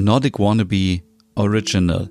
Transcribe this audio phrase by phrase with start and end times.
[0.00, 1.00] Nordic Wannabe
[1.34, 2.08] Original.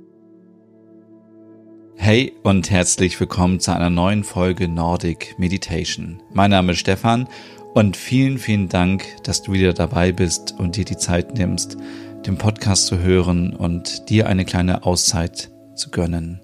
[1.95, 6.21] Hey und herzlich willkommen zu einer neuen Folge Nordic Meditation.
[6.33, 7.29] Mein Name ist Stefan
[7.75, 11.77] und vielen, vielen Dank, dass du wieder dabei bist und dir die Zeit nimmst,
[12.25, 16.41] den Podcast zu hören und dir eine kleine Auszeit zu gönnen.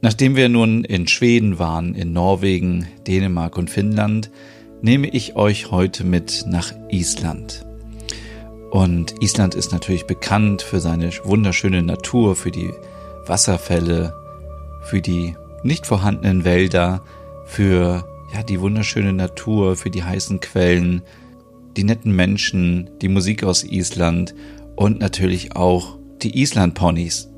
[0.00, 4.30] Nachdem wir nun in Schweden waren, in Norwegen, Dänemark und Finnland,
[4.80, 7.66] nehme ich euch heute mit nach Island.
[8.74, 12.74] Und Island ist natürlich bekannt für seine wunderschöne Natur, für die
[13.24, 14.12] Wasserfälle,
[14.82, 17.04] für die nicht vorhandenen Wälder,
[17.46, 21.02] für ja, die wunderschöne Natur, für die heißen Quellen,
[21.76, 24.34] die netten Menschen, die Musik aus Island
[24.74, 27.30] und natürlich auch die Island-Ponys.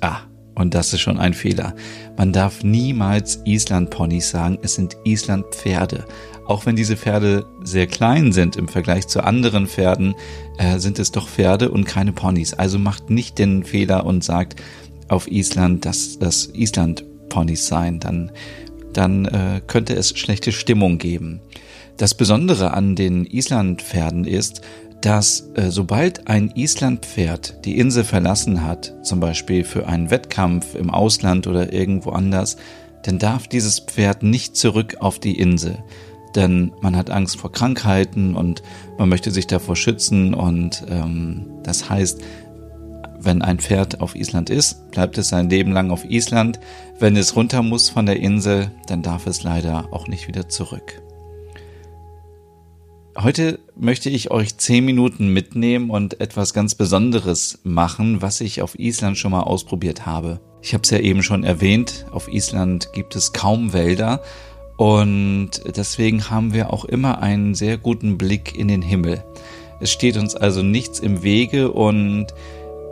[0.00, 0.20] Ah,
[0.60, 1.74] und das ist schon ein Fehler.
[2.18, 6.04] Man darf niemals Island-Ponys sagen, es sind Island-Pferde.
[6.46, 10.14] Auch wenn diese Pferde sehr klein sind im Vergleich zu anderen Pferden,
[10.58, 12.52] äh, sind es doch Pferde und keine Ponys.
[12.52, 14.60] Also macht nicht den Fehler und sagt
[15.08, 17.98] auf Island, dass das Island-Ponys seien.
[17.98, 18.30] Dann,
[18.92, 21.40] dann äh, könnte es schlechte Stimmung geben.
[21.96, 24.60] Das Besondere an den Island-Pferden ist,
[25.00, 30.90] dass äh, sobald ein Islandpferd die Insel verlassen hat, zum Beispiel für einen Wettkampf im
[30.90, 32.56] Ausland oder irgendwo anders,
[33.02, 35.78] dann darf dieses Pferd nicht zurück auf die Insel.
[36.34, 38.62] Denn man hat Angst vor Krankheiten und
[38.98, 40.34] man möchte sich davor schützen.
[40.34, 42.20] Und ähm, das heißt,
[43.18, 46.60] wenn ein Pferd auf Island ist, bleibt es sein Leben lang auf Island.
[46.98, 51.02] Wenn es runter muss von der Insel, dann darf es leider auch nicht wieder zurück.
[53.18, 58.78] Heute möchte ich euch zehn Minuten mitnehmen und etwas ganz Besonderes machen, was ich auf
[58.78, 60.40] Island schon mal ausprobiert habe.
[60.62, 64.22] Ich habe es ja eben schon erwähnt, auf Island gibt es kaum Wälder
[64.76, 69.24] und deswegen haben wir auch immer einen sehr guten Blick in den Himmel.
[69.80, 72.28] Es steht uns also nichts im Wege und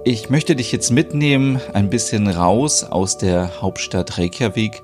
[0.04, 4.82] ich möchte dich jetzt mitnehmen, ein bisschen raus aus der Hauptstadt Reykjavik,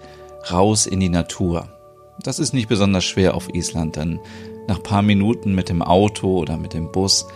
[0.51, 1.74] raus in die Natur.
[2.23, 4.21] Das ist nicht besonders schwer auf Island, denn
[4.67, 7.27] nach paar Minuten mit dem Auto oder mit dem Bus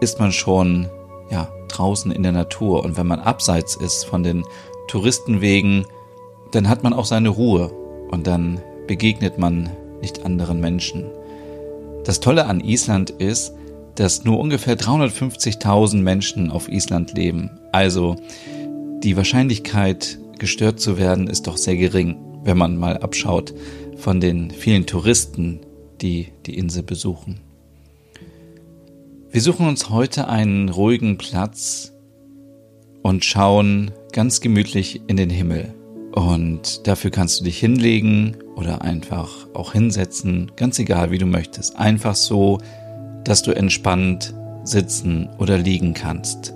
[0.00, 0.88] ist man schon
[1.30, 4.44] ja draußen in der Natur und wenn man abseits ist von den
[4.88, 5.86] Touristenwegen,
[6.52, 7.70] dann hat man auch seine Ruhe
[8.10, 11.06] und dann begegnet man nicht anderen Menschen.
[12.04, 13.52] Das Tolle an Island ist,
[13.96, 17.58] dass nur ungefähr 350.000 Menschen auf Island leben.
[17.72, 18.16] Also
[19.02, 22.16] die Wahrscheinlichkeit, gestört zu werden, ist doch sehr gering,
[22.48, 23.52] wenn man mal abschaut
[23.98, 25.60] von den vielen Touristen,
[26.00, 27.40] die die Insel besuchen.
[29.30, 31.92] Wir suchen uns heute einen ruhigen Platz
[33.02, 35.74] und schauen ganz gemütlich in den Himmel.
[36.12, 41.76] Und dafür kannst du dich hinlegen oder einfach auch hinsetzen, ganz egal wie du möchtest.
[41.76, 42.58] Einfach so,
[43.24, 44.32] dass du entspannt
[44.64, 46.54] sitzen oder liegen kannst.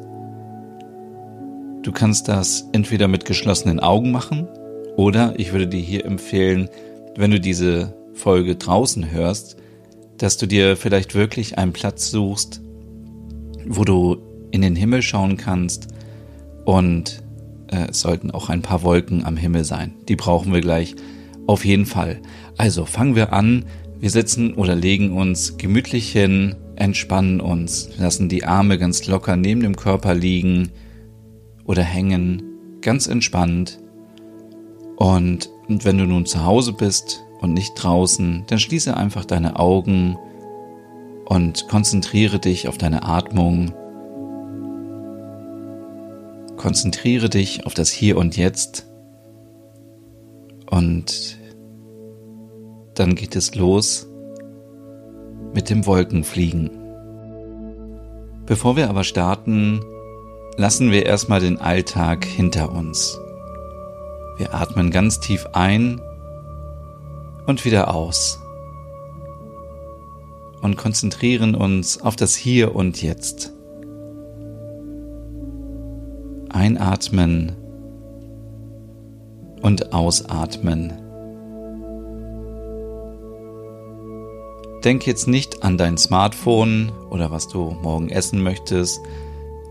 [1.83, 4.49] Du kannst das entweder mit geschlossenen Augen machen
[4.97, 6.69] oder ich würde dir hier empfehlen,
[7.17, 9.57] wenn du diese Folge draußen hörst,
[10.19, 12.61] dass du dir vielleicht wirklich einen Platz suchst,
[13.67, 14.19] wo du
[14.51, 15.89] in den Himmel schauen kannst
[16.65, 17.23] und
[17.69, 19.95] äh, es sollten auch ein paar Wolken am Himmel sein.
[20.09, 20.95] Die brauchen wir gleich
[21.47, 22.21] auf jeden Fall.
[22.57, 23.65] Also fangen wir an.
[23.99, 29.61] Wir sitzen oder legen uns gemütlich hin, entspannen uns, lassen die Arme ganz locker neben
[29.61, 30.71] dem Körper liegen
[31.65, 32.43] oder hängen,
[32.81, 33.79] ganz entspannt.
[35.03, 40.17] Und wenn du nun zu Hause bist und nicht draußen, dann schließe einfach deine Augen
[41.25, 43.73] und konzentriere dich auf deine Atmung.
[46.57, 48.87] Konzentriere dich auf das Hier und Jetzt
[50.71, 51.37] und
[52.95, 54.07] dann geht es los
[55.53, 56.71] mit dem Wolkenfliegen.
[58.47, 59.81] Bevor wir aber starten,
[60.57, 63.19] lassen wir erstmal den Alltag hinter uns.
[64.39, 66.01] Wir atmen ganz tief ein
[67.47, 68.41] und wieder aus.
[70.63, 73.53] Und konzentrieren uns auf das Hier und Jetzt.
[76.49, 77.57] Einatmen
[79.61, 80.93] und ausatmen.
[84.85, 89.01] Denk jetzt nicht an dein Smartphone oder was du morgen essen möchtest,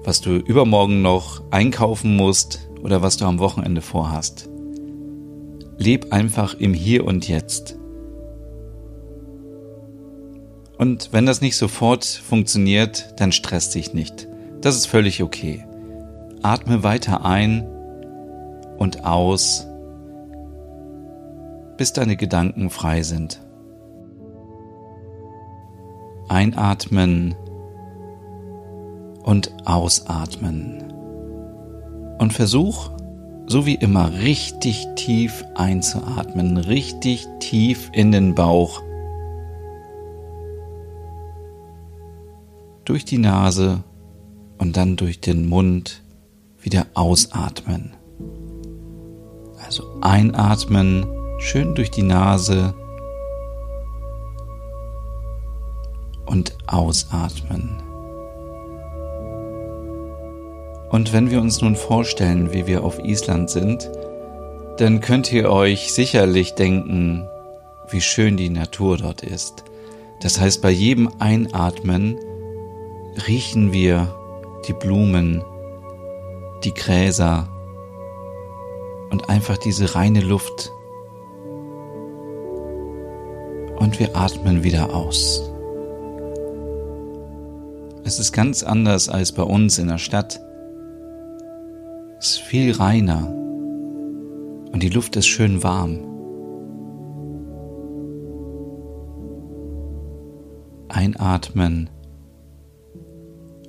[0.04, 4.50] was du übermorgen noch einkaufen musst oder was du am Wochenende vorhast.
[5.78, 7.78] Leb einfach im Hier und Jetzt.
[10.78, 14.28] Und wenn das nicht sofort funktioniert, dann stress dich nicht.
[14.62, 15.66] Das ist völlig okay.
[16.44, 17.68] Atme weiter ein
[18.78, 19.68] und aus,
[21.78, 23.42] bis deine Gedanken frei sind.
[26.30, 27.36] Einatmen
[29.24, 30.91] und ausatmen.
[32.22, 32.92] Und versuch,
[33.48, 38.84] so wie immer, richtig tief einzuatmen, richtig tief in den Bauch.
[42.86, 43.84] Durch die Nase
[44.60, 46.04] und dann durch den Mund
[46.62, 47.96] wieder ausatmen.
[49.66, 51.08] Also einatmen,
[51.40, 52.76] schön durch die Nase
[56.28, 57.82] und ausatmen.
[60.92, 63.90] Und wenn wir uns nun vorstellen, wie wir auf Island sind,
[64.78, 67.26] dann könnt ihr euch sicherlich denken,
[67.90, 69.64] wie schön die Natur dort ist.
[70.20, 72.18] Das heißt, bei jedem Einatmen
[73.26, 74.14] riechen wir
[74.68, 75.44] die Blumen,
[76.66, 77.48] die Gräser
[79.12, 80.72] und einfach diese reine Luft.
[83.78, 85.50] Und wir atmen wieder aus.
[88.04, 90.42] Es ist ganz anders als bei uns in der Stadt
[92.22, 93.28] ist viel reiner
[94.72, 95.98] und die Luft ist schön warm.
[100.88, 101.90] Einatmen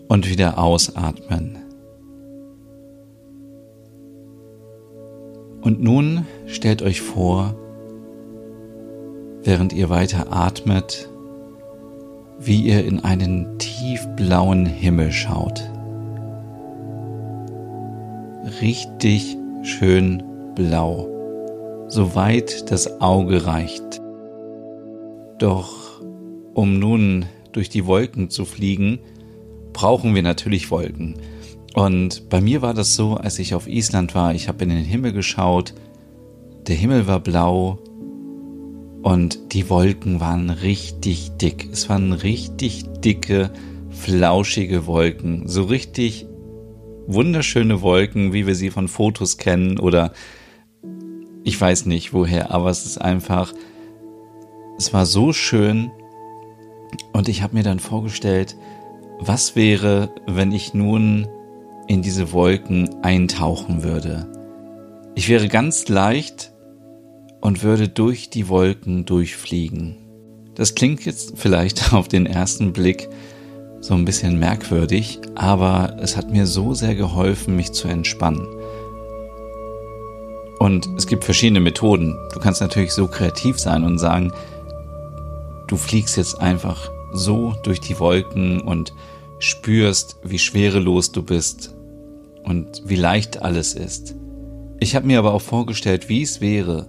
[0.09, 1.57] und wieder ausatmen.
[5.63, 7.55] Und nun stellt euch vor,
[9.45, 11.09] während ihr weiter atmet,
[12.39, 15.72] wie ihr in einen tiefblauen Himmel schaut
[18.61, 20.23] richtig schön
[20.55, 21.09] blau,
[21.89, 24.01] soweit das Auge reicht.
[25.39, 26.01] Doch
[26.55, 28.99] um nun durch die Wolken zu fliegen,
[29.73, 31.15] brauchen wir natürlich Wolken.
[31.75, 34.85] Und bei mir war das so, als ich auf Island war, ich habe in den
[34.85, 35.75] Himmel geschaut,
[36.67, 37.79] der Himmel war blau
[39.03, 41.69] und die Wolken waren richtig dick.
[41.73, 43.51] Es waren richtig dicke,
[43.91, 46.27] flauschige Wolken, so richtig
[47.07, 50.13] wunderschöne Wolken, wie wir sie von Fotos kennen oder
[51.45, 53.53] ich weiß nicht woher, aber es ist einfach,
[54.79, 55.91] es war so schön
[57.13, 58.57] und ich habe mir dann vorgestellt,
[59.19, 61.29] was wäre, wenn ich nun
[61.89, 64.31] in diese Wolken eintauchen würde.
[65.15, 66.53] Ich wäre ganz leicht
[67.41, 69.97] und würde durch die Wolken durchfliegen.
[70.55, 73.09] Das klingt jetzt vielleicht auf den ersten Blick
[73.83, 78.47] so ein bisschen merkwürdig, aber es hat mir so sehr geholfen, mich zu entspannen.
[80.61, 82.17] Und es gibt verschiedene Methoden.
[82.33, 84.33] Du kannst natürlich so kreativ sein und sagen,
[85.67, 88.95] du fliegst jetzt einfach so durch die Wolken und
[89.41, 91.75] spürst, wie schwerelos du bist
[92.45, 94.15] und wie leicht alles ist.
[94.79, 96.87] Ich habe mir aber auch vorgestellt, wie es wäre,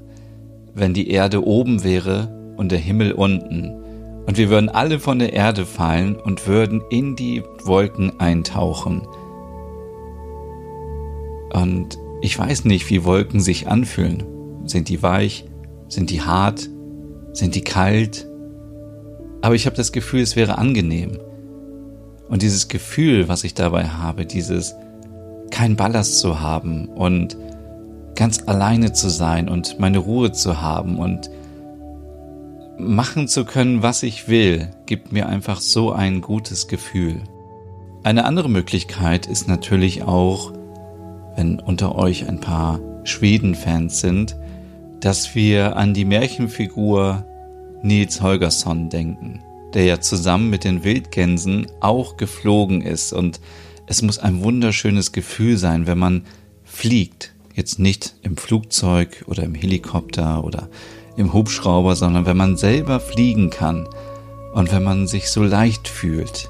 [0.75, 3.82] wenn die Erde oben wäre und der Himmel unten
[4.25, 9.07] und wir würden alle von der Erde fallen und würden in die Wolken eintauchen.
[11.53, 14.23] Und ich weiß nicht, wie Wolken sich anfühlen.
[14.65, 15.45] Sind die weich?
[15.89, 16.69] Sind die hart?
[17.33, 18.27] Sind die kalt?
[19.41, 21.19] Aber ich habe das Gefühl, es wäre angenehm.
[22.29, 24.73] Und dieses Gefühl, was ich dabei habe, dieses
[25.51, 27.37] kein Ballast zu haben und
[28.15, 31.29] ganz alleine zu sein und meine Ruhe zu haben und
[32.77, 37.21] machen zu können, was ich will, gibt mir einfach so ein gutes Gefühl.
[38.03, 40.51] Eine andere Möglichkeit ist natürlich auch,
[41.35, 44.35] wenn unter euch ein paar Schweden-Fans sind,
[44.99, 47.25] dass wir an die Märchenfigur
[47.81, 49.41] Nils Holgersson denken,
[49.73, 53.39] der ja zusammen mit den Wildgänsen auch geflogen ist und
[53.85, 56.23] es muss ein wunderschönes Gefühl sein, wenn man
[56.63, 60.69] fliegt, jetzt nicht im Flugzeug oder im Helikopter oder
[61.15, 63.87] im Hubschrauber, sondern wenn man selber fliegen kann
[64.53, 66.49] und wenn man sich so leicht fühlt.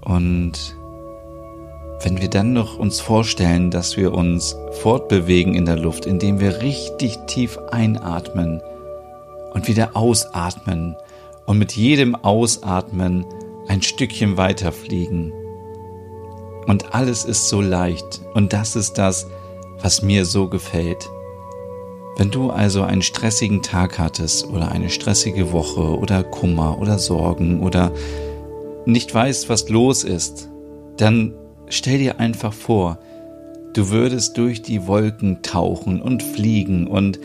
[0.00, 0.76] Und
[2.02, 6.60] wenn wir dann noch uns vorstellen, dass wir uns fortbewegen in der Luft, indem wir
[6.62, 8.60] richtig tief einatmen
[9.54, 10.96] und wieder ausatmen
[11.46, 13.24] und mit jedem Ausatmen
[13.68, 15.32] ein Stückchen weiter fliegen.
[16.66, 19.28] Und alles ist so leicht und das ist das,
[19.80, 21.08] was mir so gefällt.
[22.16, 27.62] Wenn du also einen stressigen Tag hattest oder eine stressige Woche oder Kummer oder Sorgen
[27.62, 27.92] oder
[28.84, 30.48] nicht weißt, was los ist,
[30.98, 31.34] dann
[31.68, 32.98] stell dir einfach vor,
[33.72, 37.18] du würdest durch die Wolken tauchen und fliegen und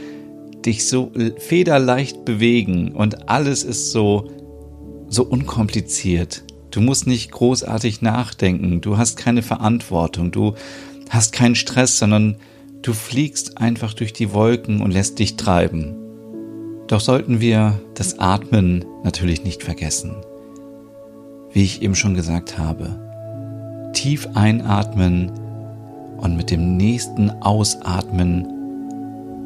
[0.66, 4.30] dich so federleicht bewegen und alles ist so,
[5.10, 6.44] so unkompliziert.
[6.72, 10.54] Du musst nicht großartig nachdenken, du hast keine Verantwortung, du
[11.10, 12.38] hast keinen Stress, sondern
[12.82, 15.96] Du fliegst einfach durch die Wolken und lässt dich treiben.
[16.88, 20.16] Doch sollten wir das Atmen natürlich nicht vergessen.
[21.54, 25.32] wie ich eben schon gesagt habe, tief einatmen
[26.18, 28.48] und mit dem nächsten Ausatmen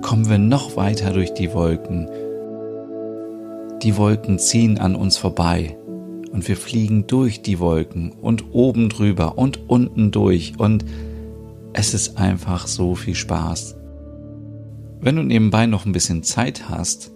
[0.02, 2.10] kommen wir noch weiter durch die Wolken.
[3.82, 5.78] Die Wolken ziehen an uns vorbei
[6.34, 10.84] und wir fliegen durch die Wolken und oben drüber und unten durch und
[11.74, 13.76] es ist einfach so viel Spaß.
[15.00, 17.12] Wenn du nebenbei noch ein bisschen Zeit hast,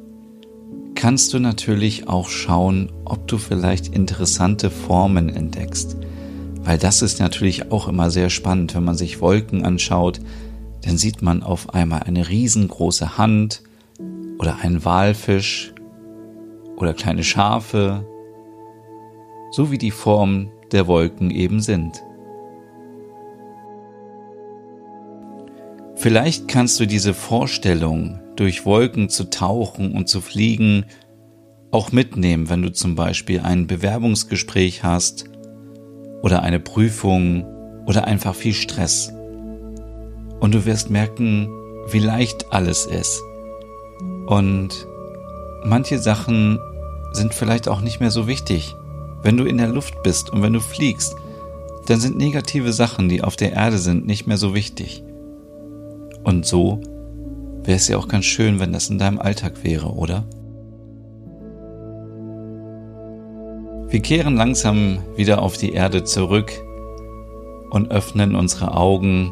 [0.95, 5.97] kannst du natürlich auch schauen, ob du vielleicht interessante Formen entdeckst.
[6.63, 10.19] Weil das ist natürlich auch immer sehr spannend, wenn man sich Wolken anschaut,
[10.81, 13.61] dann sieht man auf einmal eine riesengroße Hand
[14.39, 15.73] oder einen Walfisch
[16.77, 18.05] oder kleine Schafe,
[19.51, 22.04] so wie die Formen der Wolken eben sind.
[26.05, 30.85] Vielleicht kannst du diese Vorstellung, durch Wolken zu tauchen und zu fliegen,
[31.71, 35.25] auch mitnehmen, wenn du zum Beispiel ein Bewerbungsgespräch hast
[36.21, 37.43] oder eine Prüfung
[37.87, 39.11] oder einfach viel Stress.
[40.39, 41.49] Und du wirst merken,
[41.89, 43.19] wie leicht alles ist.
[44.27, 44.85] Und
[45.63, 46.59] manche Sachen
[47.13, 48.75] sind vielleicht auch nicht mehr so wichtig.
[49.23, 51.15] Wenn du in der Luft bist und wenn du fliegst,
[51.87, 55.01] dann sind negative Sachen, die auf der Erde sind, nicht mehr so wichtig.
[56.25, 56.81] Und so
[57.63, 60.25] wäre es ja auch ganz schön, wenn das in deinem Alltag wäre, oder?
[63.89, 66.51] Wir kehren langsam wieder auf die Erde zurück
[67.69, 69.31] und öffnen unsere Augen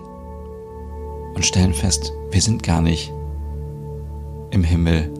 [1.33, 3.11] und stellen fest, wir sind gar nicht
[4.51, 5.11] im Himmel.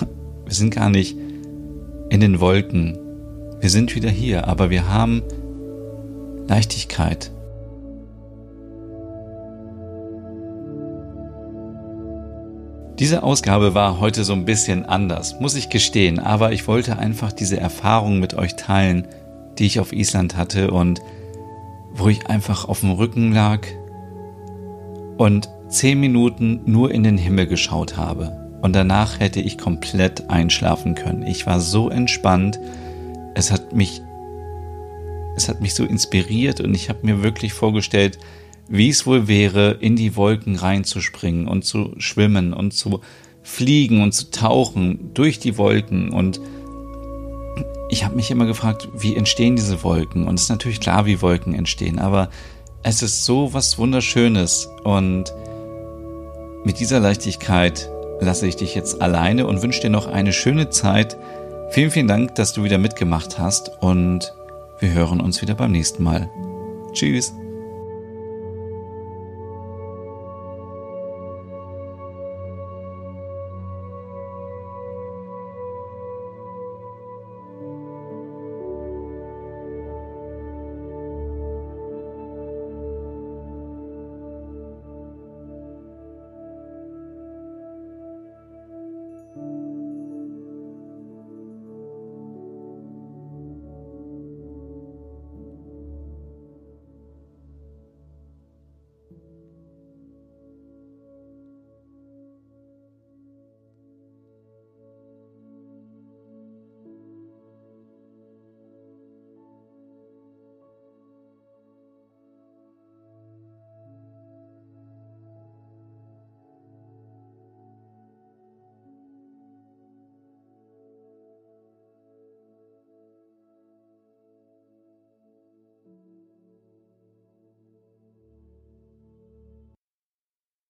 [0.44, 1.16] Wir sind gar nicht
[2.08, 2.96] in den Wolken.
[3.60, 5.22] Wir sind wieder hier, aber wir haben
[6.46, 7.32] Leichtigkeit.
[12.98, 17.30] Diese Ausgabe war heute so ein bisschen anders, muss ich gestehen, aber ich wollte einfach
[17.30, 19.06] diese Erfahrung mit euch teilen,
[19.58, 21.02] die ich auf Island hatte und
[21.92, 23.66] wo ich einfach auf dem Rücken lag
[25.18, 28.58] und zehn Minuten nur in den Himmel geschaut habe.
[28.62, 31.22] Und danach hätte ich komplett einschlafen können.
[31.22, 32.58] Ich war so entspannt.
[33.34, 34.00] Es hat mich,
[35.36, 38.18] es hat mich so inspiriert und ich habe mir wirklich vorgestellt,
[38.68, 43.00] wie es wohl wäre, in die Wolken reinzuspringen und zu schwimmen und zu
[43.42, 46.10] fliegen und zu tauchen durch die Wolken.
[46.10, 46.40] Und
[47.88, 50.26] ich habe mich immer gefragt, wie entstehen diese Wolken?
[50.26, 52.30] Und es ist natürlich klar, wie Wolken entstehen, aber
[52.82, 54.68] es ist so was Wunderschönes.
[54.84, 55.32] Und
[56.64, 57.88] mit dieser Leichtigkeit
[58.20, 61.16] lasse ich dich jetzt alleine und wünsche dir noch eine schöne Zeit.
[61.70, 64.32] Vielen, vielen Dank, dass du wieder mitgemacht hast und
[64.80, 66.28] wir hören uns wieder beim nächsten Mal.
[66.92, 67.32] Tschüss.